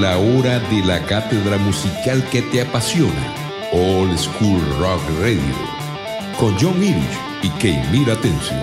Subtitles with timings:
[0.00, 3.34] la hora de la cátedra musical que te apasiona,
[3.72, 5.40] All School Rock Radio,
[6.38, 8.60] con John Irish y Keimira Atención.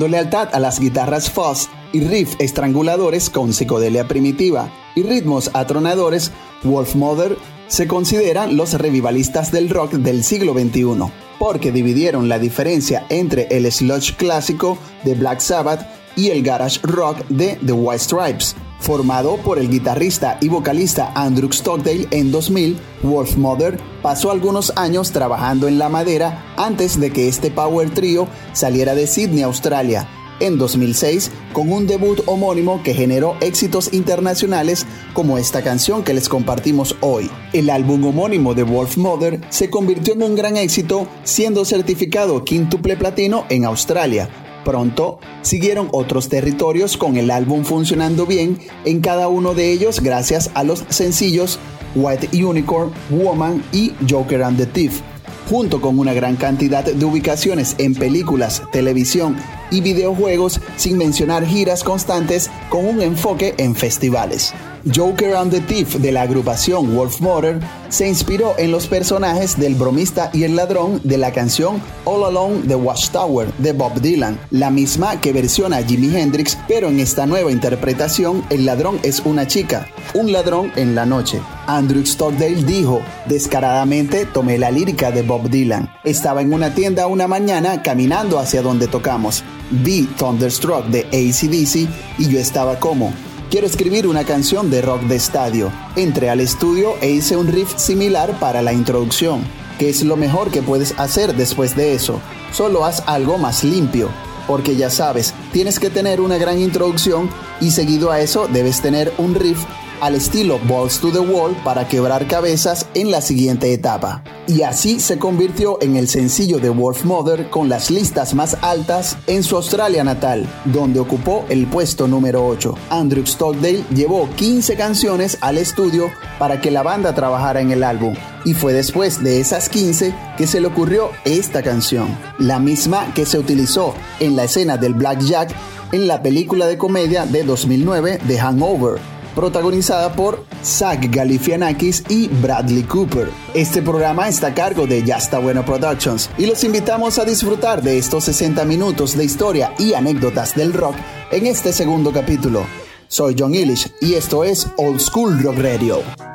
[0.00, 6.32] Lealtad a las guitarras fuzz y riff estranguladores con psicodelia primitiva y ritmos atronadores,
[6.62, 7.36] Wolfmother
[7.68, 13.70] se consideran los revivalistas del rock del siglo XXI, porque dividieron la diferencia entre el
[13.70, 15.86] sludge clásico de Black Sabbath
[16.16, 21.50] y el garage rock de The White Stripes Formado por el guitarrista y vocalista Andrew
[21.50, 27.28] Stockdale en 2000, Wolf Mother pasó algunos años trabajando en la madera antes de que
[27.28, 30.06] este power trio saliera de Sydney, Australia,
[30.40, 36.28] en 2006 con un debut homónimo que generó éxitos internacionales como esta canción que les
[36.28, 37.30] compartimos hoy.
[37.52, 42.96] El álbum homónimo de Wolf Mother se convirtió en un gran éxito siendo certificado quíntuple
[42.96, 44.28] platino en Australia.
[44.64, 50.50] Pronto siguieron otros territorios con el álbum funcionando bien en cada uno de ellos gracias
[50.54, 51.58] a los sencillos
[51.94, 55.00] White Unicorn, Woman y Joker and the Thief
[55.48, 59.36] junto con una gran cantidad de ubicaciones en películas, televisión
[59.70, 64.54] y videojuegos, sin mencionar giras constantes con un enfoque en festivales.
[64.92, 67.58] Joker and the Thief de la agrupación Wolf Motor
[67.88, 72.66] se inspiró en los personajes del bromista y el ladrón de la canción All Along
[72.68, 77.50] the Watchtower de Bob Dylan, la misma que versiona Jimi Hendrix, pero en esta nueva
[77.50, 81.40] interpretación el ladrón es una chica, un ladrón en la noche.
[81.66, 85.90] Andrew Stockdale dijo, descaradamente tomé la lírica de Bob Dylan.
[86.04, 89.44] Estaba en una tienda una mañana caminando hacia donde tocamos.
[89.70, 91.88] Vi Thunderstruck de ACDC
[92.18, 93.12] y yo estaba como,
[93.54, 95.70] Quiero escribir una canción de rock de estadio.
[95.94, 99.44] Entré al estudio e hice un riff similar para la introducción.
[99.78, 102.20] ¿Qué es lo mejor que puedes hacer después de eso?
[102.50, 104.08] Solo haz algo más limpio.
[104.48, 107.30] Porque ya sabes, tienes que tener una gran introducción
[107.60, 109.62] y seguido a eso debes tener un riff
[110.00, 114.22] al estilo Balls to the Wall para quebrar cabezas en la siguiente etapa.
[114.46, 119.16] Y así se convirtió en el sencillo de Wolf Mother con las listas más altas
[119.26, 122.74] en su Australia natal, donde ocupó el puesto número 8.
[122.90, 128.14] Andrew Stockdale llevó 15 canciones al estudio para que la banda trabajara en el álbum,
[128.44, 132.08] y fue después de esas 15 que se le ocurrió esta canción,
[132.38, 135.54] la misma que se utilizó en la escena del Blackjack
[135.92, 142.84] en la película de comedia de 2009 The Hangover protagonizada por Zach Galifianakis y Bradley
[142.84, 143.28] Cooper.
[143.54, 147.82] Este programa está a cargo de Ya está bueno Productions y los invitamos a disfrutar
[147.82, 150.96] de estos 60 minutos de historia y anécdotas del rock
[151.30, 152.64] en este segundo capítulo.
[153.08, 156.33] Soy John Illich y esto es Old School Rock Radio.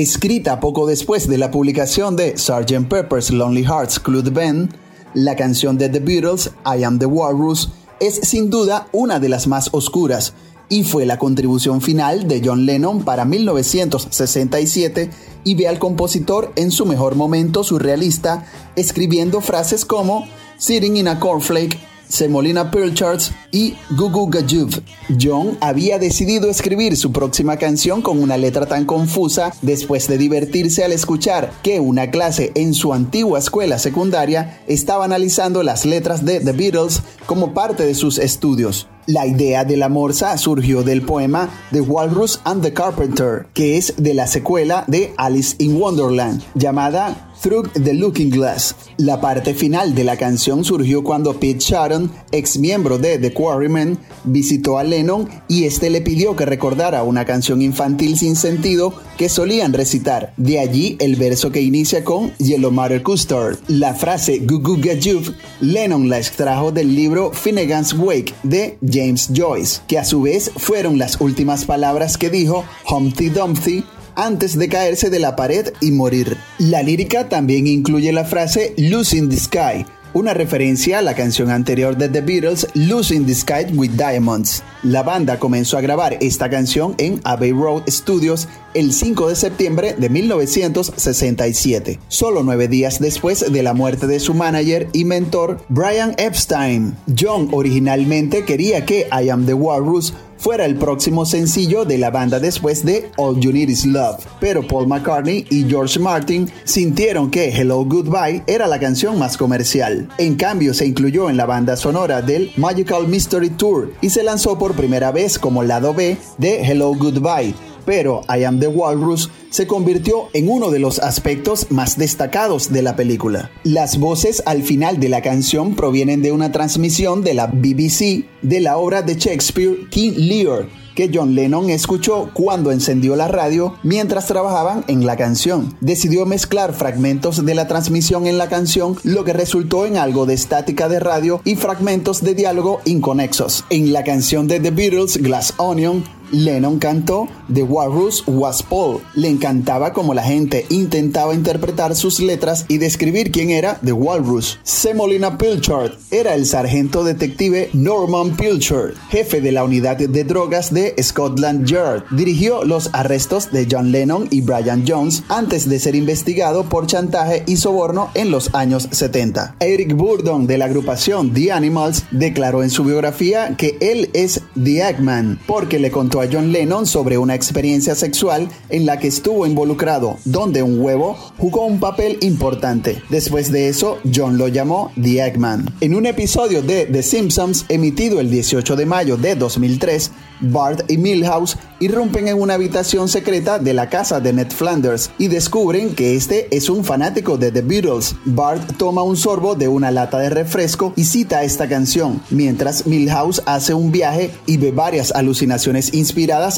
[0.00, 2.88] Escrita poco después de la publicación de Sgt.
[2.88, 4.70] Pepper's Lonely Hearts Club Band,
[5.12, 7.68] la canción de The Beatles, I Am the Walrus,
[8.00, 10.32] es sin duda una de las más oscuras
[10.70, 15.10] y fue la contribución final de John Lennon para 1967
[15.44, 20.24] y ve al compositor en su mejor momento surrealista escribiendo frases como
[20.56, 21.78] Sitting in a Cornflake
[22.10, 24.82] Semolina Charts y Gugu Gajuv.
[25.20, 30.84] John había decidido escribir su próxima canción con una letra tan confusa después de divertirse
[30.84, 36.40] al escuchar que una clase en su antigua escuela secundaria estaba analizando las letras de
[36.40, 38.88] The Beatles como parte de sus estudios.
[39.06, 43.94] La idea de la morsa surgió del poema The Walrus and the Carpenter, que es
[43.96, 48.74] de la secuela de Alice in Wonderland, llamada Through the Looking Glass.
[48.98, 53.98] La parte final de la canción surgió cuando Pete Sharon, ex miembro de The Quarrymen,
[54.24, 59.28] visitó a Lennon y este le pidió que recordara una canción infantil sin sentido que
[59.28, 60.34] solían recitar.
[60.36, 63.58] De allí el verso que inicia con Yellow Matter Custard.
[63.68, 69.98] La frase Goo Gajuv, Lennon la extrajo del libro Finnegan's Wake de James Joyce, que
[69.98, 73.84] a su vez fueron las últimas palabras que dijo Humpty Dumpty
[74.20, 76.36] antes de caerse de la pared y morir.
[76.58, 81.96] La lírica también incluye la frase Losing the Sky, una referencia a la canción anterior
[81.96, 84.62] de The Beatles, Losing the Sky with Diamonds.
[84.82, 89.94] La banda comenzó a grabar esta canción en Abbey Road Studios el 5 de septiembre
[89.96, 96.14] de 1967, solo nueve días después de la muerte de su manager y mentor Brian
[96.18, 96.94] Epstein.
[97.18, 102.40] John originalmente quería que I Am the Walrus fuera el próximo sencillo de la banda
[102.40, 107.50] después de All You Need Is Love, pero Paul McCartney y George Martin sintieron que
[107.50, 110.08] Hello Goodbye era la canción más comercial.
[110.16, 114.58] En cambio, se incluyó en la banda sonora del Magical Mystery Tour y se lanzó
[114.58, 119.66] por primera vez como lado B de Hello Goodbye, pero I Am the Walrus se
[119.66, 123.50] convirtió en uno de los aspectos más destacados de la película.
[123.64, 128.60] Las voces al final de la canción provienen de una transmisión de la BBC de
[128.60, 134.26] la obra de Shakespeare King Lear, que John Lennon escuchó cuando encendió la radio mientras
[134.26, 135.76] trabajaban en la canción.
[135.80, 140.34] Decidió mezclar fragmentos de la transmisión en la canción, lo que resultó en algo de
[140.34, 143.64] estática de radio y fragmentos de diálogo inconexos.
[143.70, 149.00] En la canción de The Beatles, Glass Onion, Lennon cantó The Walrus Was Paul.
[149.14, 154.58] Le encantaba como la gente intentaba interpretar sus letras y describir quién era The Walrus.
[154.62, 160.94] Semolina Pilchard era el sargento detective Norman Pilchard, jefe de la unidad de drogas de
[161.02, 162.04] Scotland Yard.
[162.10, 167.44] Dirigió los arrestos de John Lennon y Brian Jones antes de ser investigado por chantaje
[167.46, 169.56] y soborno en los años 70.
[169.60, 174.88] Eric Burdon de la agrupación The Animals declaró en su biografía que él es The
[174.88, 179.46] Eggman porque le contó a John Lennon sobre una experiencia sexual en la que estuvo
[179.46, 183.02] involucrado, donde un huevo jugó un papel importante.
[183.08, 185.74] Después de eso, John lo llamó The Eggman.
[185.80, 190.10] En un episodio de The Simpsons emitido el 18 de mayo de 2003,
[190.42, 195.28] Bart y Milhouse irrumpen en una habitación secreta de la casa de Ned Flanders y
[195.28, 198.14] descubren que este es un fanático de The Beatles.
[198.24, 203.42] Bart toma un sorbo de una lata de refresco y cita esta canción, mientras Milhouse
[203.46, 206.09] hace un viaje y ve varias alucinaciones inspiradas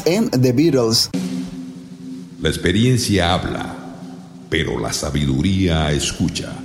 [0.05, 1.09] en The Beatles.
[2.41, 3.75] La experiencia habla,
[4.49, 6.62] pero la sabiduría escucha.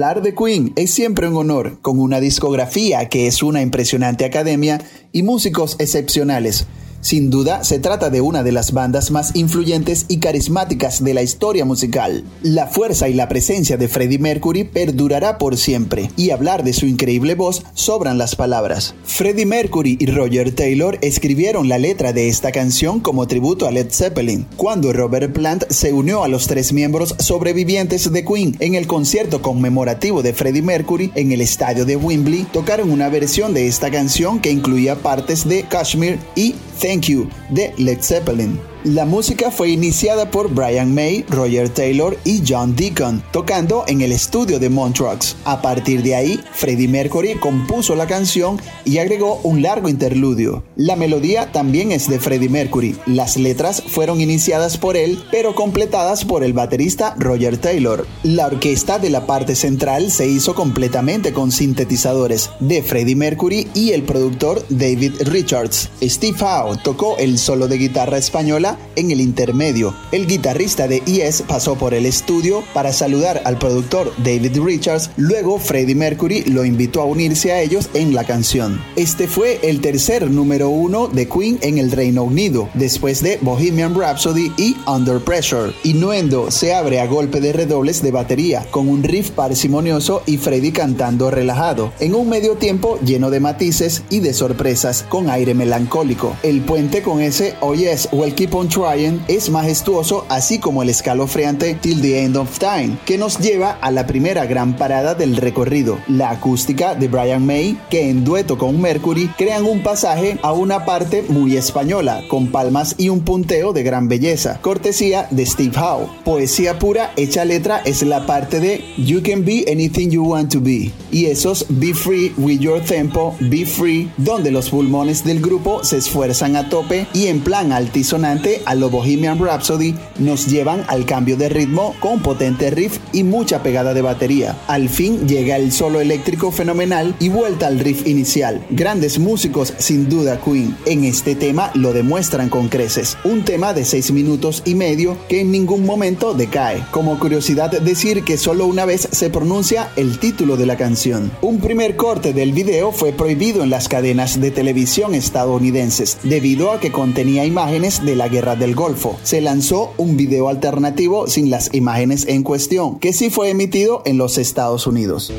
[0.00, 4.80] Hablar de Queen es siempre un honor, con una discografía que es una impresionante academia
[5.12, 6.66] y músicos excepcionales.
[7.00, 11.22] Sin duda, se trata de una de las bandas más influyentes y carismáticas de la
[11.22, 12.24] historia musical.
[12.42, 16.86] La fuerza y la presencia de Freddie Mercury perdurará por siempre, y hablar de su
[16.86, 18.94] increíble voz sobran las palabras.
[19.04, 23.90] Freddie Mercury y Roger Taylor escribieron la letra de esta canción como tributo a Led
[23.90, 28.86] Zeppelin, cuando Robert Plant se unió a los tres miembros sobrevivientes de Queen en el
[28.86, 33.90] concierto conmemorativo de Freddie Mercury en el estadio de Wembley, tocaron una versión de esta
[33.90, 38.58] canción que incluía partes de Kashmir y Thank You de Led Zeppelin.
[38.84, 44.10] La música fue iniciada por Brian May, Roger Taylor y John Deacon, tocando en el
[44.10, 45.36] estudio de Montreux.
[45.44, 50.64] A partir de ahí, Freddie Mercury compuso la canción y agregó un largo interludio.
[50.76, 52.96] La melodía también es de Freddie Mercury.
[53.04, 58.06] Las letras fueron iniciadas por él, pero completadas por el baterista Roger Taylor.
[58.22, 63.90] La orquesta de la parte central se hizo completamente con sintetizadores de Freddie Mercury y
[63.90, 65.90] el productor David Richards.
[66.02, 69.94] Steve Howe tocó el solo de guitarra española en el intermedio.
[70.12, 75.58] El guitarrista de Yes pasó por el estudio para saludar al productor David Richards, luego
[75.58, 78.80] Freddie Mercury lo invitó a unirse a ellos en la canción.
[78.96, 83.94] Este fue el tercer número uno de Queen en el Reino Unido, después de Bohemian
[83.94, 85.72] Rhapsody y Under Pressure.
[85.84, 90.72] Innuendo se abre a golpe de redobles de batería, con un riff parsimonioso y Freddie
[90.72, 96.36] cantando relajado, en un medio tiempo lleno de matices y de sorpresas, con aire melancólico.
[96.42, 100.88] El puente con ese Oh Yes, Well Keep on Trying es majestuoso, así como el
[100.88, 105.36] escalofriante Till the End of Time, que nos lleva a la primera gran parada del
[105.36, 110.52] recorrido, la acústica de Brian May, que en dueto con Mercury crean un pasaje a
[110.52, 115.76] una parte muy española, con palmas y un punteo de gran belleza, cortesía de Steve
[115.78, 116.08] Howe.
[116.24, 120.60] Poesía pura hecha letra es la parte de You Can Be Anything You Want to
[120.60, 125.84] Be, y esos Be Free with Your Tempo, Be Free, donde los pulmones del grupo
[125.84, 131.04] se esfuerzan a tope y en plan altisonante a lo Bohemian Rhapsody nos llevan al
[131.04, 134.56] cambio de ritmo con potente riff y mucha pegada de batería.
[134.66, 138.64] Al fin llega el solo eléctrico fenomenal y vuelta al riff inicial.
[138.70, 140.76] Grandes músicos sin duda Queen.
[140.86, 143.16] En este tema lo demuestran con creces.
[143.24, 146.84] Un tema de 6 minutos y medio que en ningún momento decae.
[146.90, 151.30] Como curiosidad decir que solo una vez se pronuncia el título de la canción.
[151.42, 156.80] Un primer corte del video fue prohibido en las cadenas de televisión estadounidenses debido a
[156.80, 159.18] que contenía imágenes de la guerra del Golfo.
[159.22, 164.16] Se lanzó un video alternativo sin las imágenes en cuestión, que sí fue emitido en
[164.16, 165.30] los Estados Unidos.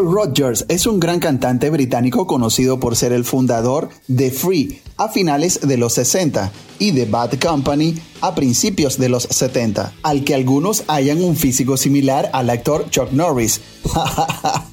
[0.00, 5.10] Paul Rogers es un gran cantante británico conocido por ser el fundador de Free a
[5.10, 10.34] finales de los 60 y de Bad Company a principios de los 70, al que
[10.34, 13.60] algunos hayan un físico similar al actor Chuck Norris.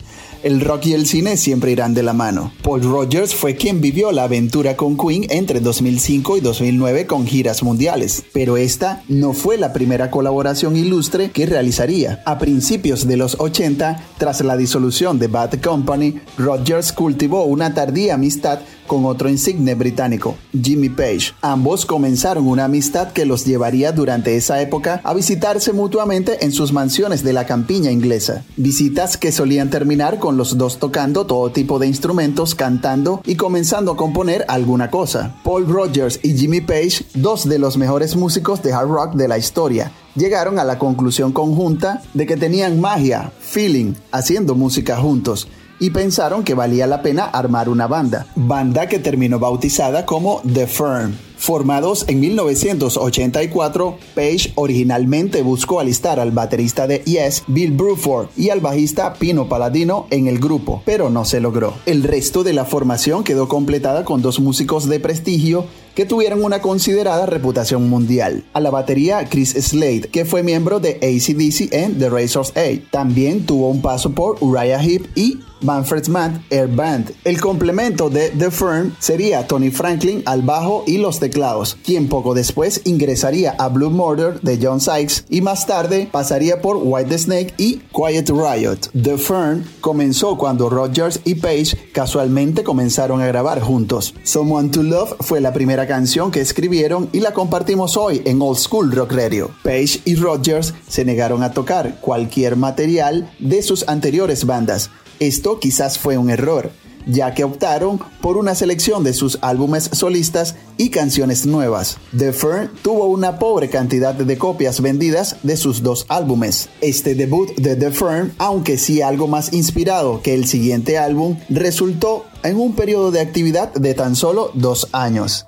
[0.48, 2.54] El rock y el cine siempre irán de la mano.
[2.64, 7.64] Paul Rogers fue quien vivió la aventura con Queen entre 2005 y 2009 con giras
[7.64, 12.24] mundiales, pero esta no fue la primera colaboración ilustre que realizaría.
[12.26, 18.14] A principios de los 80, tras la disolución de Bad Company, Rogers cultivó una tardía
[18.14, 21.34] amistad con otro insigne británico, Jimmy Page.
[21.42, 26.74] Ambos comenzaron una amistad que los llevaría durante esa época a visitarse mutuamente en sus
[26.74, 28.46] mansiones de la campiña inglesa.
[28.56, 33.92] Visitas que solían terminar con los dos tocando todo tipo de instrumentos, cantando y comenzando
[33.92, 35.36] a componer alguna cosa.
[35.44, 39.38] Paul Rogers y Jimmy Page, dos de los mejores músicos de hard rock de la
[39.38, 45.48] historia, llegaron a la conclusión conjunta de que tenían magia, feeling, haciendo música juntos
[45.80, 50.68] y pensaron que valía la pena armar una banda, banda que terminó bautizada como The
[50.68, 51.16] Firm.
[51.38, 58.60] Formados en 1984, Page originalmente buscó alistar al baterista de Yes, Bill Bruford, y al
[58.60, 61.76] bajista Pino Paladino en el grupo, pero no se logró.
[61.86, 65.66] El resto de la formación quedó completada con dos músicos de prestigio
[65.98, 68.44] que tuvieron una considerada reputación mundial.
[68.54, 72.84] A la batería Chris Slade, que fue miembro de ACDC en The Razor's Edge.
[72.92, 77.14] También tuvo un paso por Uriah Heep y Manfred Mann Air Band.
[77.24, 82.34] El complemento de The Firm sería Tony Franklin al bajo y los teclados, quien poco
[82.34, 87.54] después ingresaría a Blue Murder de John Sykes y más tarde pasaría por White Snake
[87.58, 88.92] y Quiet Riot.
[89.02, 94.14] The Firm comenzó cuando Rogers y Page casualmente comenzaron a grabar juntos.
[94.24, 98.58] Someone to Love fue la primera canción que escribieron y la compartimos hoy en Old
[98.58, 99.52] School Rock Radio.
[99.64, 104.92] Page y Rogers se negaron a tocar cualquier material de sus anteriores bandas.
[105.20, 106.72] Esto quizás fue un error,
[107.08, 111.98] ya que optaron por una selección de sus álbumes solistas y canciones nuevas.
[112.16, 116.70] The Fern tuvo una pobre cantidad de copias vendidas de sus dos álbumes.
[116.82, 122.26] Este debut de The Fern, aunque sí algo más inspirado que el siguiente álbum, resultó
[122.44, 125.48] en un periodo de actividad de tan solo dos años.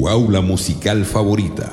[0.00, 1.70] Tu aula musical favorita.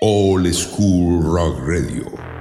[0.00, 2.31] Old School Rock Radio.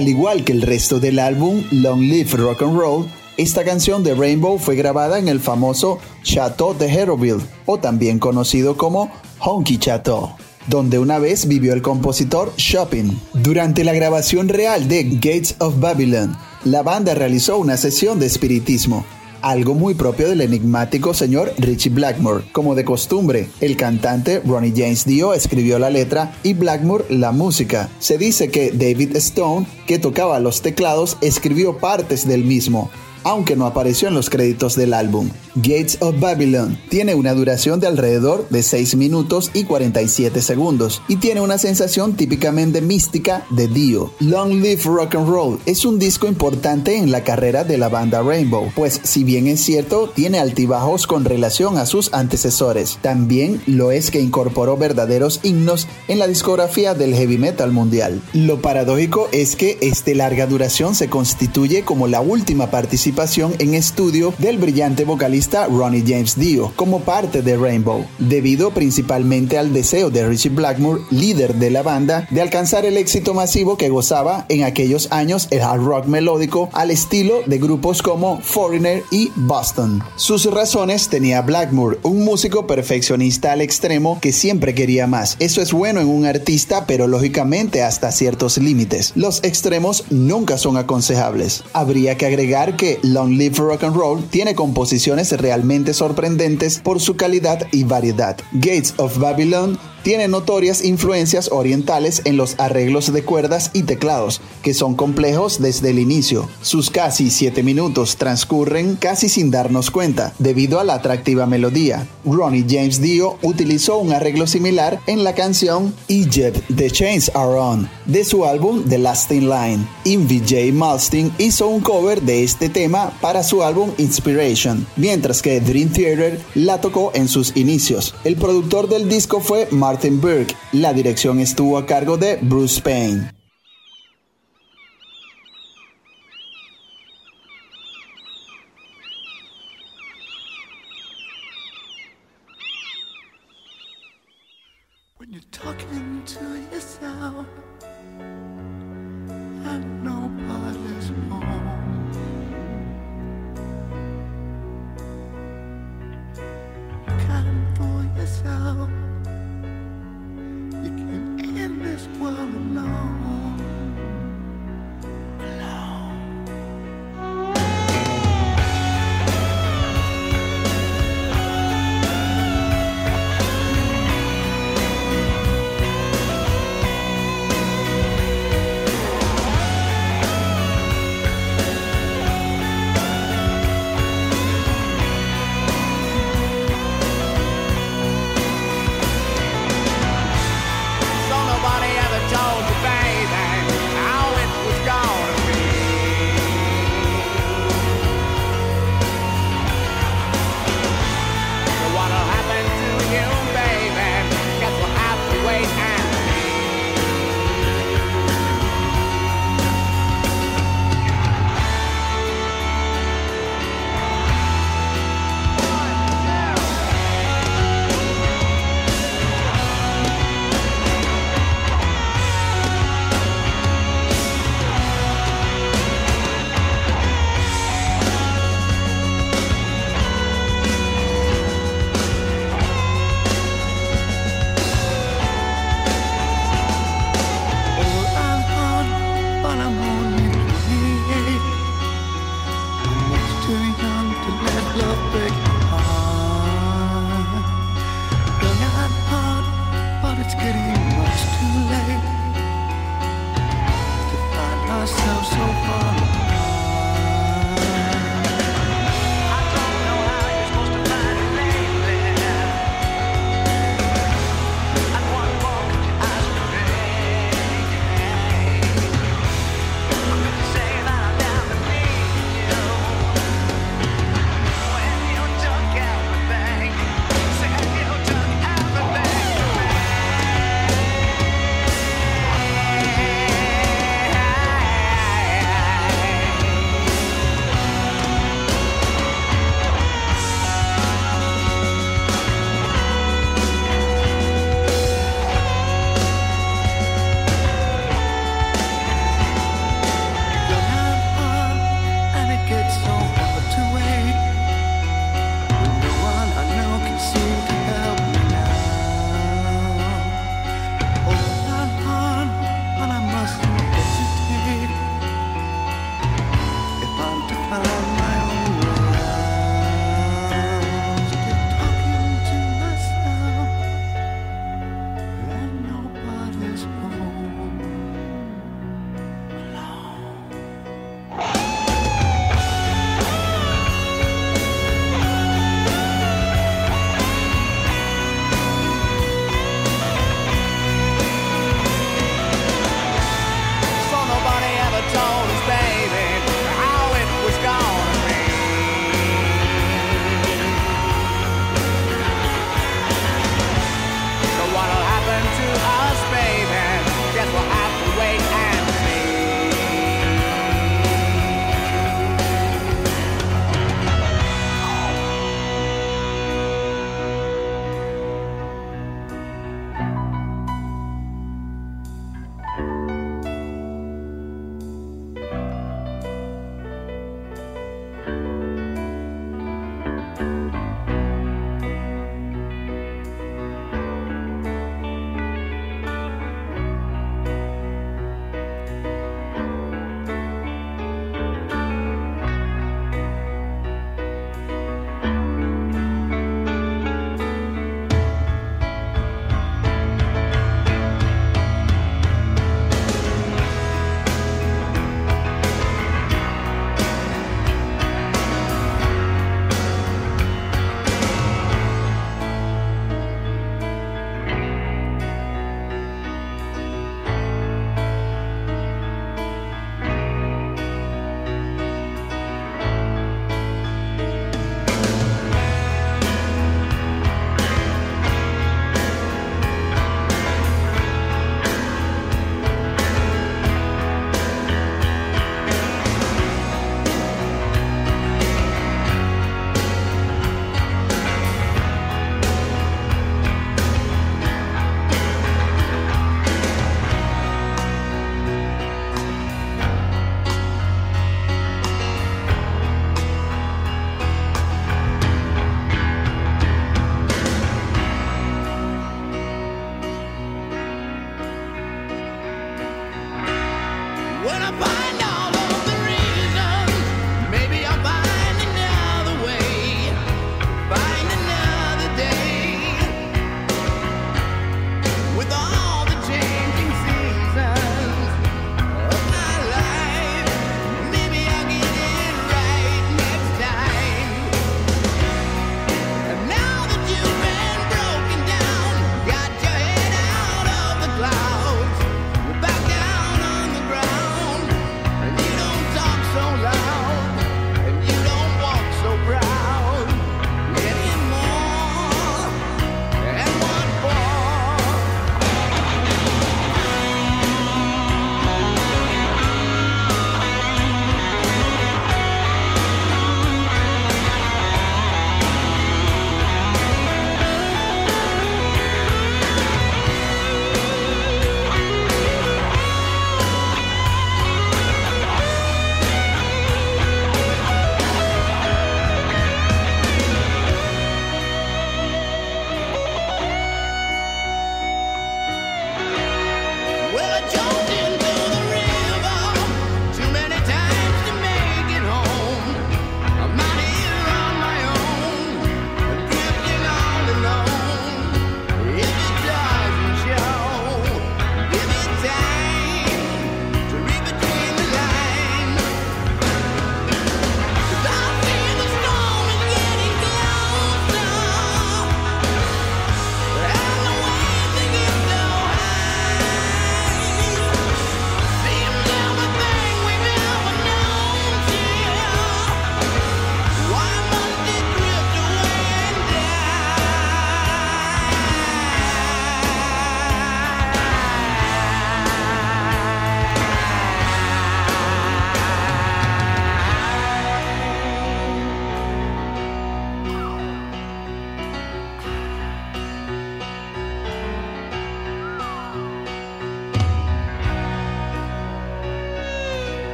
[0.00, 4.14] Al igual que el resto del álbum Long Live Rock and Roll, esta canción de
[4.14, 10.30] Rainbow fue grabada en el famoso Chateau de Hérouville, o también conocido como Honky Chateau,
[10.68, 13.20] donde una vez vivió el compositor Chopin.
[13.34, 16.34] Durante la grabación real de Gates of Babylon,
[16.64, 19.04] la banda realizó una sesión de espiritismo,
[19.42, 22.44] algo muy propio del enigmático señor Richie Blackmore.
[22.52, 27.88] Como de costumbre, el cantante Ronnie James Dio escribió la letra y Blackmore la música.
[27.98, 32.90] Se dice que David Stone, que tocaba los teclados, escribió partes del mismo,
[33.24, 35.30] aunque no apareció en los créditos del álbum.
[35.56, 41.16] Gates of Babylon tiene una duración de alrededor de 6 minutos y 47 segundos y
[41.16, 44.12] tiene una sensación típicamente mística de Dio.
[44.20, 48.22] Long Live Rock and Roll es un disco importante en la carrera de la banda
[48.22, 53.90] Rainbow, pues si bien es cierto, tiene altibajos con relación a sus antecesores, también lo
[53.90, 58.22] es que incorporó verdaderos himnos en la discografía del heavy metal mundial.
[58.32, 63.09] Lo paradójico es que este larga duración se constituye como la última participación
[63.58, 69.72] en estudio del brillante vocalista Ronnie James Dio como parte de Rainbow, debido principalmente al
[69.72, 74.46] deseo de Richie Blackmore, líder de la banda, de alcanzar el éxito masivo que gozaba
[74.48, 80.02] en aquellos años el hard rock melódico al estilo de grupos como Foreigner y Boston.
[80.16, 85.36] Sus razones tenía Blackmore, un músico perfeccionista al extremo que siempre quería más.
[85.40, 89.12] Eso es bueno en un artista, pero lógicamente hasta ciertos límites.
[89.16, 91.64] Los extremos nunca son aconsejables.
[91.72, 97.16] Habría que agregar que Long Live Rock and Roll tiene composiciones realmente sorprendentes por su
[97.16, 98.36] calidad y variedad.
[98.52, 104.74] Gates of Babylon tiene notorias influencias orientales en los arreglos de cuerdas y teclados, que
[104.74, 106.48] son complejos desde el inicio.
[106.62, 112.06] Sus casi 7 minutos transcurren casi sin darnos cuenta, debido a la atractiva melodía.
[112.24, 117.88] Ronnie James Dio utilizó un arreglo similar en la canción Egypt The Chains Are On,
[118.06, 119.86] de su álbum The Lasting Line.
[120.04, 120.72] Invy J.
[120.72, 126.40] Malstein hizo un cover de este tema para su álbum Inspiration, mientras que Dream Theater
[126.54, 128.14] la tocó en sus inicios.
[128.24, 129.89] El productor del disco fue Martin
[130.20, 130.54] Burke.
[130.72, 133.39] La dirección estuvo a cargo de Bruce Payne.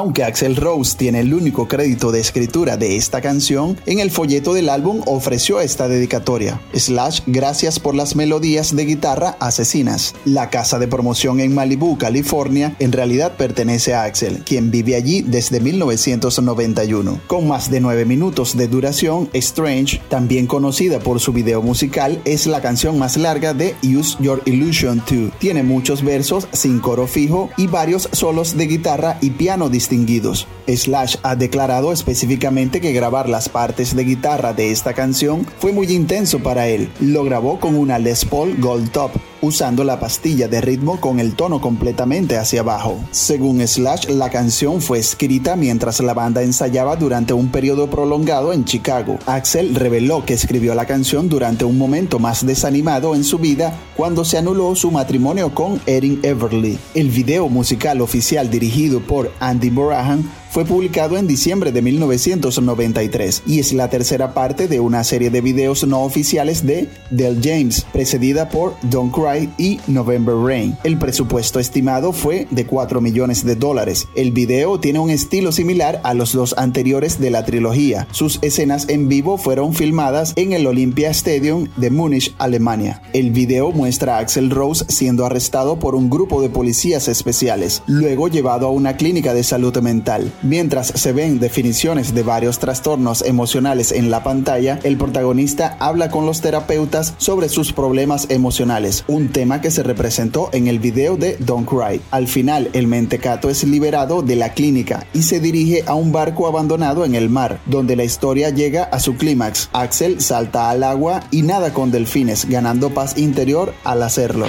[0.00, 4.54] Aunque Axel Rose tiene el único crédito de escritura de esta canción, en el folleto
[4.54, 6.58] del álbum ofreció esta dedicatoria.
[6.72, 10.14] Slash, gracias por las melodías de guitarra asesinas.
[10.24, 15.20] La casa de promoción en Malibu, California, en realidad pertenece a Axel, quien vive allí
[15.20, 17.20] desde 1991.
[17.26, 22.46] Con más de 9 minutos de duración, Strange, también conocida por su video musical, es
[22.46, 25.32] la canción más larga de Use Your Illusion 2.
[25.38, 30.46] Tiene muchos versos sin coro fijo y varios solos de guitarra y piano distinguidos.
[30.68, 35.88] Slash ha declarado específicamente que grabar las partes de guitarra de esta canción fue muy
[35.92, 36.90] intenso para él.
[37.00, 39.10] Lo grabó con una Les Paul Gold Top,
[39.42, 42.98] usando la pastilla de ritmo con el tono completamente hacia abajo.
[43.10, 48.64] Según Slash, la canción fue escrita mientras la banda ensayaba durante un periodo prolongado en
[48.64, 49.18] Chicago.
[49.26, 54.24] Axel reveló que escribió la canción durante un momento más desanimado en su vida cuando
[54.24, 56.78] se anuló su matrimonio con Erin Everly.
[56.94, 63.60] El video musical oficial dirigido por Andy Morahan fue publicado en diciembre de 1993 y
[63.60, 68.48] es la tercera parte de una serie de videos no oficiales de Del James, precedida
[68.48, 70.76] por Don't Cry y November Rain.
[70.82, 74.08] El presupuesto estimado fue de 4 millones de dólares.
[74.16, 78.08] El video tiene un estilo similar a los dos anteriores de la trilogía.
[78.10, 83.02] Sus escenas en vivo fueron filmadas en el Olympia Stadium de Múnich, Alemania.
[83.12, 88.26] El video muestra a Axel Rose siendo arrestado por un grupo de policías especiales, luego
[88.26, 90.32] llevado a una clínica de salud mental.
[90.42, 96.24] Mientras se ven definiciones de varios trastornos emocionales en la pantalla, el protagonista habla con
[96.24, 101.36] los terapeutas sobre sus problemas emocionales, un tema que se representó en el video de
[101.40, 102.00] Don't Cry.
[102.10, 106.46] Al final, el mentecato es liberado de la clínica y se dirige a un barco
[106.46, 109.68] abandonado en el mar, donde la historia llega a su clímax.
[109.74, 114.46] Axel salta al agua y nada con delfines, ganando paz interior al hacerlo.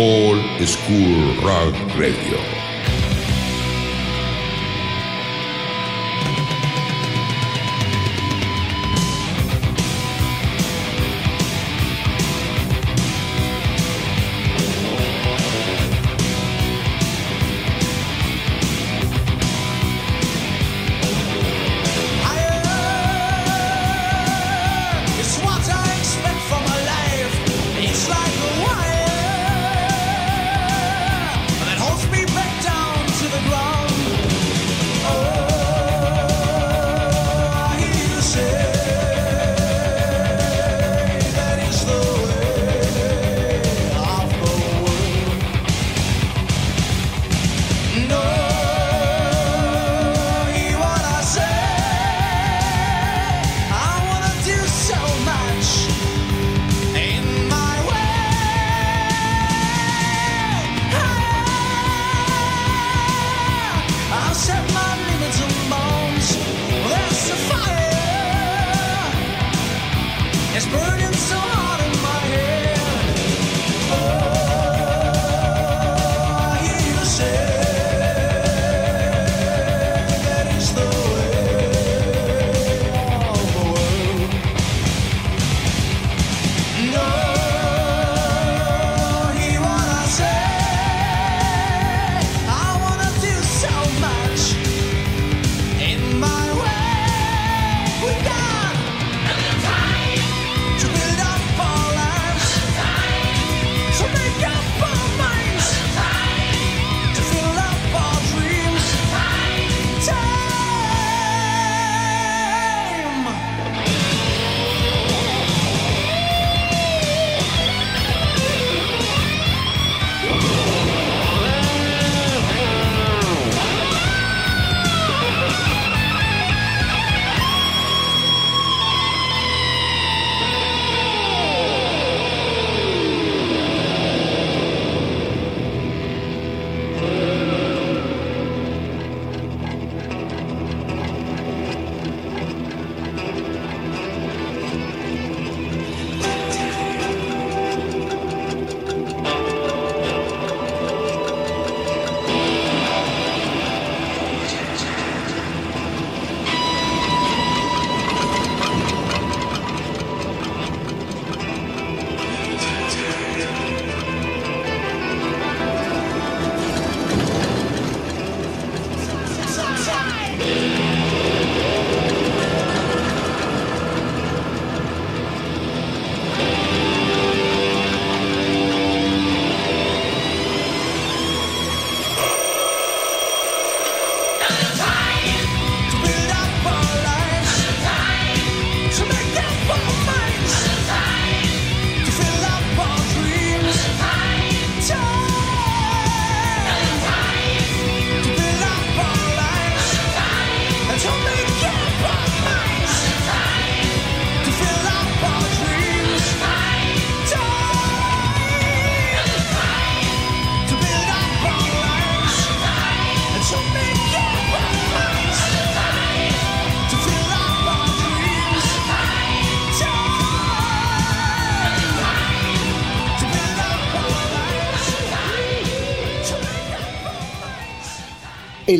[0.00, 2.69] All School Rock Radio.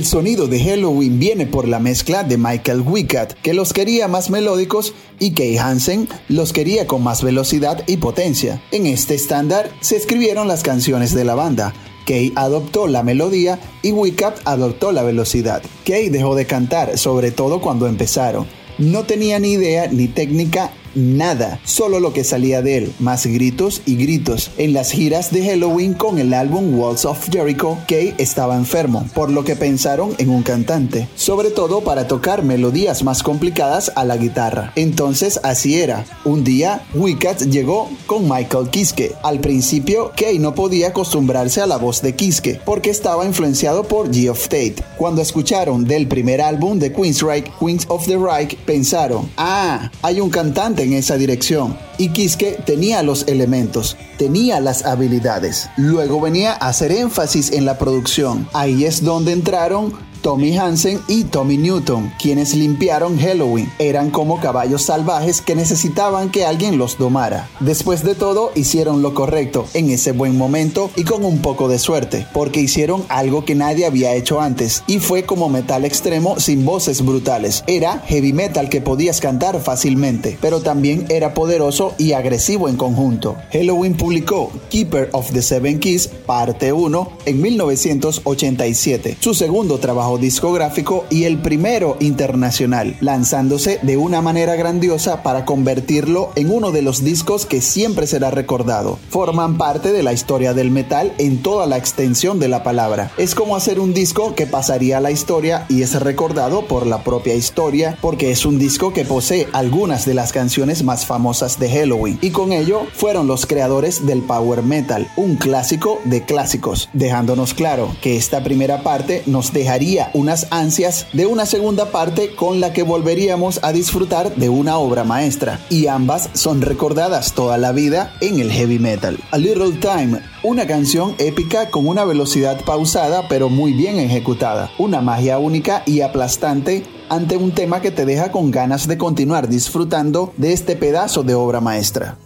[0.00, 4.30] El sonido de Halloween viene por la mezcla de Michael Wicat, que los quería más
[4.30, 8.62] melódicos, y Kay Hansen los quería con más velocidad y potencia.
[8.70, 11.74] En este estándar se escribieron las canciones de la banda.
[12.06, 15.62] Kay adoptó la melodía y Wicat adoptó la velocidad.
[15.84, 18.46] Kay dejó de cantar, sobre todo cuando empezaron.
[18.78, 23.82] No tenía ni idea ni técnica nada, solo lo que salía de él, más gritos
[23.86, 24.50] y gritos.
[24.58, 29.30] En las giras de Halloween con el álbum Walls of Jericho, Kay estaba enfermo, por
[29.30, 34.16] lo que pensaron en un cantante, sobre todo para tocar melodías más complicadas a la
[34.16, 34.72] guitarra.
[34.76, 36.04] Entonces así era.
[36.24, 39.12] Un día, Wicat llegó con Michael Kiske.
[39.22, 44.12] Al principio, Kay no podía acostumbrarse a la voz de Kiske, porque estaba influenciado por
[44.14, 44.76] Geoff Tate.
[44.96, 50.30] Cuando escucharon del primer álbum de Queensryche, Queens of the Reich, pensaron, ah, hay un
[50.30, 51.76] cantante en esa dirección.
[51.98, 55.68] Y Kiske tenía los elementos, tenía las habilidades.
[55.76, 58.48] Luego venía a hacer énfasis en la producción.
[58.52, 63.72] Ahí es donde entraron Tommy Hansen y Tommy Newton, quienes limpiaron Halloween.
[63.78, 67.48] Eran como caballos salvajes que necesitaban que alguien los domara.
[67.60, 71.78] Después de todo, hicieron lo correcto en ese buen momento y con un poco de
[71.78, 76.64] suerte, porque hicieron algo que nadie había hecho antes, y fue como metal extremo sin
[76.64, 77.64] voces brutales.
[77.66, 83.36] Era heavy metal que podías cantar fácilmente, pero también era poderoso y agresivo en conjunto.
[83.52, 91.04] Halloween publicó Keeper of the Seven Keys, parte 1, en 1987, su segundo trabajo discográfico
[91.10, 97.04] y el primero internacional, lanzándose de una manera grandiosa para convertirlo en uno de los
[97.04, 98.98] discos que siempre será recordado.
[99.08, 103.10] Forman parte de la historia del metal en toda la extensión de la palabra.
[103.18, 107.02] Es como hacer un disco que pasaría a la historia y es recordado por la
[107.02, 111.70] propia historia porque es un disco que posee algunas de las canciones más famosas de
[111.70, 117.54] Halloween y con ello fueron los creadores del power metal, un clásico de clásicos, dejándonos
[117.54, 122.72] claro que esta primera parte nos dejaría unas ansias de una segunda parte con la
[122.72, 128.14] que volveríamos a disfrutar de una obra maestra y ambas son recordadas toda la vida
[128.20, 129.18] en el heavy metal.
[129.30, 135.00] A Little Time, una canción épica con una velocidad pausada pero muy bien ejecutada, una
[135.00, 140.32] magia única y aplastante ante un tema que te deja con ganas de continuar disfrutando
[140.36, 142.16] de este pedazo de obra maestra.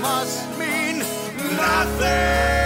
[0.00, 0.98] Must mean
[1.56, 2.63] nothing.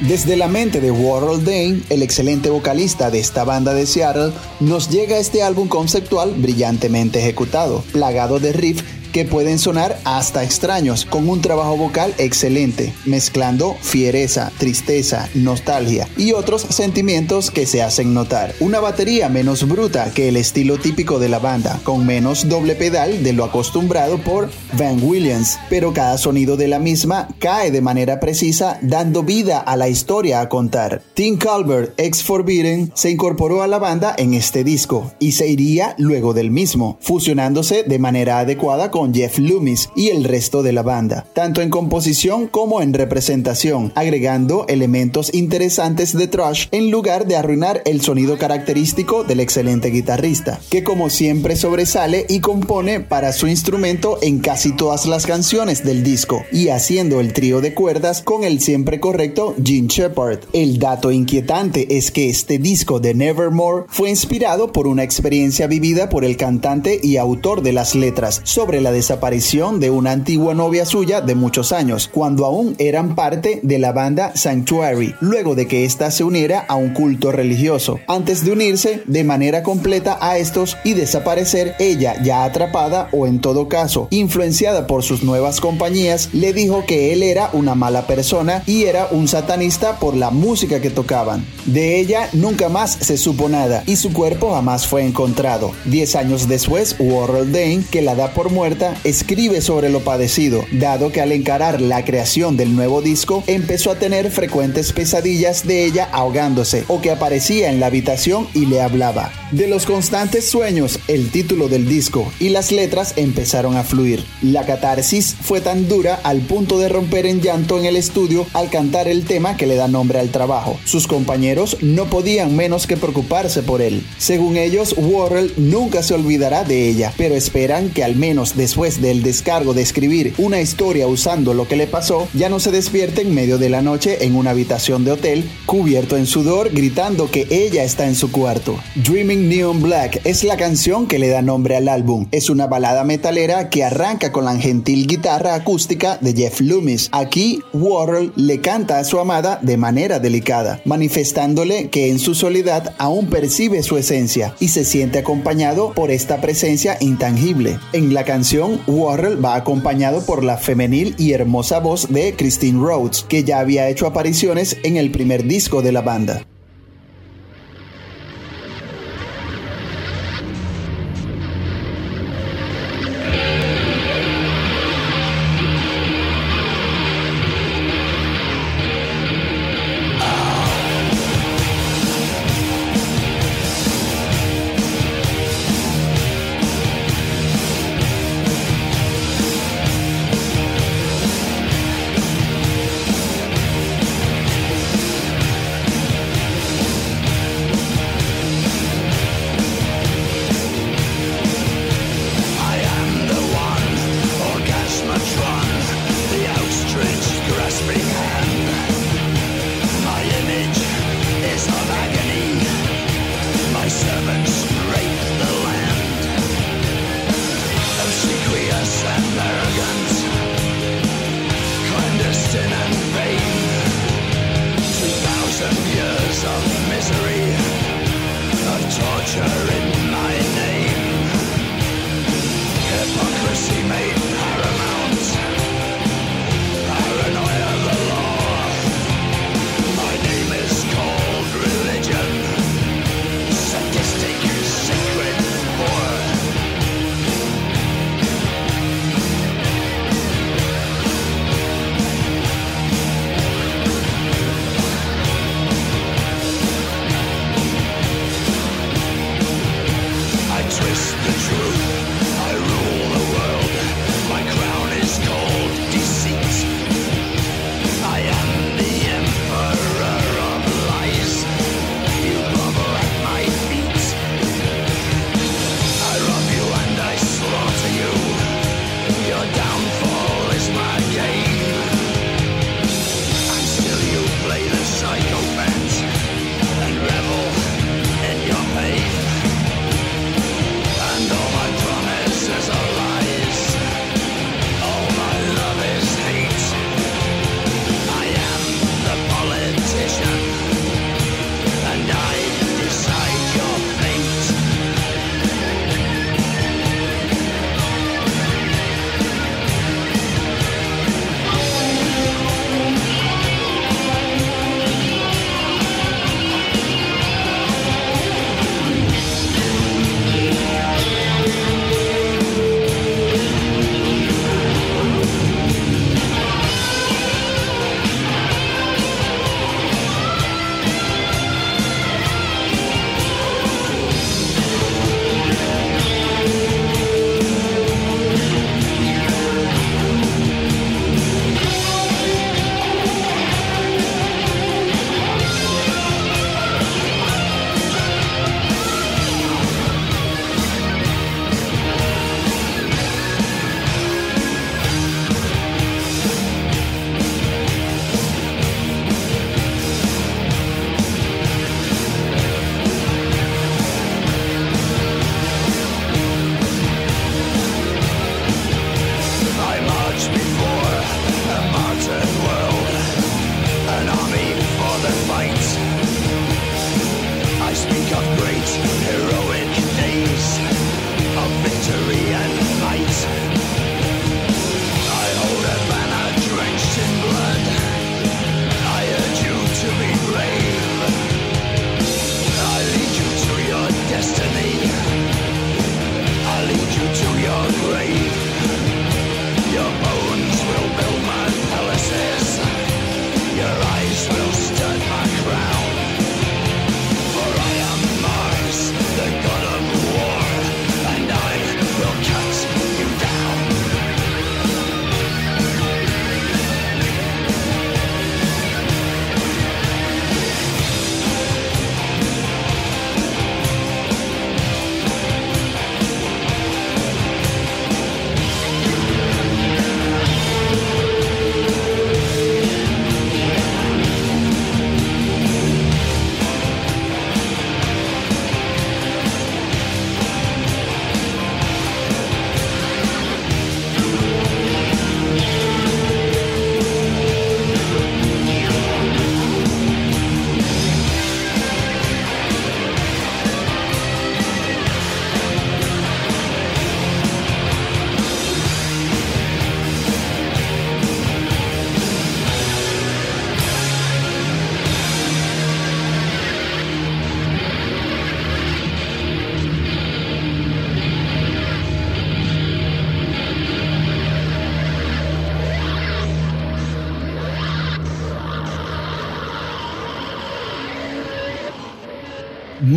[0.00, 4.88] Desde la mente de Warhol Dane, el excelente vocalista de esta banda de Seattle, nos
[4.88, 8.82] llega este álbum conceptual brillantemente ejecutado, plagado de riff
[9.12, 16.32] que pueden sonar hasta extraños, con un trabajo vocal excelente, mezclando fiereza, tristeza, nostalgia y
[16.32, 18.54] otros sentimientos que se hacen notar.
[18.60, 23.22] Una batería menos bruta que el estilo típico de la banda, con menos doble pedal
[23.22, 28.20] de lo acostumbrado por Van Williams, pero cada sonido de la misma cae de manera
[28.20, 31.02] precisa, dando vida a la historia a contar.
[31.14, 35.94] Tim Calvert, ex Forbidden, se incorporó a la banda en este disco y se iría
[35.98, 40.82] luego del mismo, fusionándose de manera adecuada con Jeff Loomis y el resto de la
[40.82, 47.36] banda, tanto en composición como en representación, agregando elementos interesantes de thrash en lugar de
[47.36, 53.46] arruinar el sonido característico del excelente guitarrista, que como siempre sobresale y compone para su
[53.46, 58.44] instrumento en casi todas las canciones del disco, y haciendo el trío de cuerdas con
[58.44, 60.40] el siempre correcto Gene Shepard.
[60.52, 66.08] El dato inquietante es que este disco de Nevermore fue inspirado por una experiencia vivida
[66.08, 70.84] por el cantante y autor de las letras sobre la desaparición de una antigua novia
[70.84, 75.84] suya de muchos años, cuando aún eran parte de la banda Sanctuary, luego de que
[75.84, 80.76] ésta se uniera a un culto religioso, antes de unirse de manera completa a estos
[80.84, 86.52] y desaparecer, ella ya atrapada o en todo caso influenciada por sus nuevas compañías, le
[86.52, 90.90] dijo que él era una mala persona y era un satanista por la música que
[90.90, 91.44] tocaban.
[91.66, 95.72] De ella nunca más se supo nada y su cuerpo jamás fue encontrado.
[95.84, 101.12] Diez años después, Warren Dane, que la da por muerta, escribe sobre lo padecido, dado
[101.12, 106.08] que al encarar la creación del nuevo disco empezó a tener frecuentes pesadillas de ella
[106.12, 109.32] ahogándose o que aparecía en la habitación y le hablaba.
[109.52, 114.24] De los constantes sueños, el título del disco y las letras empezaron a fluir.
[114.42, 118.70] La catarsis fue tan dura al punto de romper en llanto en el estudio al
[118.70, 120.78] cantar el tema que le da nombre al trabajo.
[120.84, 124.06] Sus compañeros no podían menos que preocuparse por él.
[124.18, 129.02] Según ellos, Warrell nunca se olvidará de ella, pero esperan que al menos de después
[129.02, 133.22] del descargo de escribir una historia usando lo que le pasó, ya no se despierte
[133.22, 137.48] en medio de la noche en una habitación de hotel, cubierto en sudor, gritando que
[137.50, 138.78] ella está en su cuarto.
[138.94, 142.28] Dreaming Neon Black es la canción que le da nombre al álbum.
[142.30, 147.08] Es una balada metalera que arranca con la gentil guitarra acústica de Jeff Loomis.
[147.10, 152.94] Aquí, Warhol le canta a su amada de manera delicada, manifestándole que en su soledad
[152.98, 157.80] aún percibe su esencia y se siente acompañado por esta presencia intangible.
[157.92, 163.24] En la canción, Warhol va acompañado por la femenil y hermosa voz de Christine Rhodes,
[163.28, 166.44] que ya había hecho apariciones en el primer disco de la banda.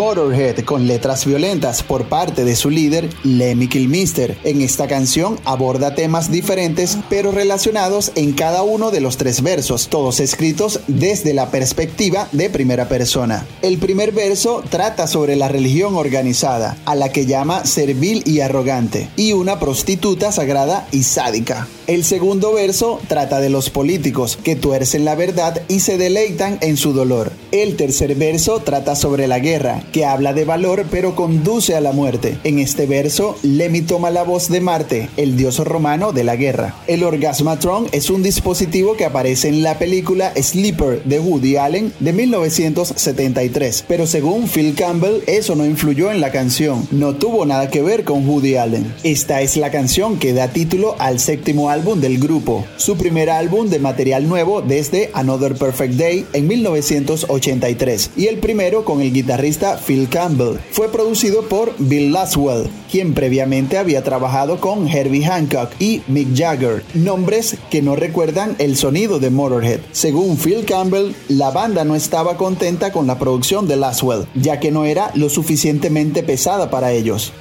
[0.04, 4.38] Motorhead con letras violentas por parte de su líder Lemmy Kilmister.
[4.44, 9.88] En esta canción aborda temas diferentes pero relacionados en cada uno de los tres versos,
[9.88, 13.48] todos escritos desde la perspectiva de primera persona.
[13.62, 19.08] El primer verso trata sobre la religión organizada, a la que llama servil y arrogante,
[19.16, 21.70] y una prostituta sagrada y sádica.
[21.88, 26.76] El segundo verso trata de los políticos que tuercen la verdad y se deleitan en
[26.76, 27.32] su dolor.
[27.54, 31.92] El tercer verso trata sobre la guerra, que habla de valor pero conduce a la
[31.92, 32.36] muerte.
[32.44, 36.74] En este verso, Lemmy toma la voz de Marte, el dios romano de la guerra.
[36.88, 42.12] El Orgasmatron es un dispositivo que aparece en la película Sleeper de Woody Allen de
[42.12, 47.84] 1973, pero según Phil Campbell, eso no influyó en la canción, no tuvo nada que
[47.84, 48.92] ver con Woody Allen.
[49.04, 53.70] Esta es la canción que da título al séptimo álbum del grupo, su primer álbum
[53.70, 56.48] de material nuevo desde Another Perfect Day en
[57.44, 60.58] 1983 y el primero con el guitarrista Phil Campbell.
[60.72, 66.84] Fue producido por Bill Laswell, quien previamente había trabajado con Herbie Hancock y Mick Jagger,
[66.94, 69.80] nombres que no recuerdan el sonido de Motorhead.
[69.92, 74.72] Según Phil Campbell, la banda no estaba contenta con la producción de Laswell, ya que
[74.72, 77.34] no era lo suficientemente pesada para ellos.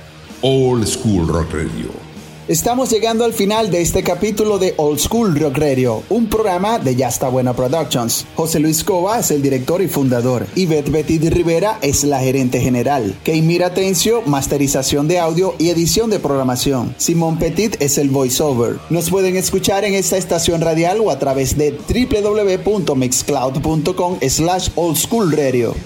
[0.43, 2.02] Old School Rock Radio.
[2.49, 6.97] Estamos llegando al final de este capítulo de Old School Rock Radio, un programa de
[6.97, 8.27] Ya está Buena Productions.
[8.35, 10.49] José Luis Cova es el director y fundador.
[10.57, 13.17] Yvette Petit Rivera es la gerente general.
[13.23, 16.93] Keimira Tencio, masterización de audio y edición de programación.
[16.99, 18.81] Simón Petit es el voiceover.
[18.91, 25.33] Nos pueden escuchar en esta estación radial o a través de www.mixcloud.com slash Old School.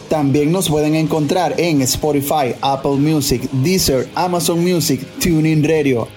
[0.09, 6.09] También nos pueden encontrar en Spotify, Apple Music, Deezer, Amazon Music, TuneIn Radio,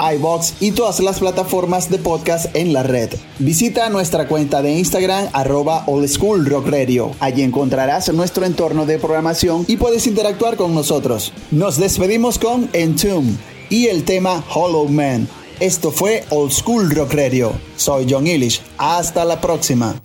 [0.59, 3.09] y todas las plataformas de podcast en la red.
[3.39, 7.11] Visita nuestra cuenta de Instagram arroba Old School Rock Radio.
[7.19, 11.33] Allí encontrarás nuestro entorno de programación y puedes interactuar con nosotros.
[11.51, 13.37] Nos despedimos con Entomb
[13.69, 15.27] y el tema Hollow Man.
[15.59, 17.53] Esto fue Old School Rock Radio.
[17.75, 18.61] Soy John Illich.
[18.77, 19.99] Hasta la próxima.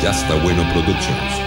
[0.00, 1.37] Ya está bueno Productions.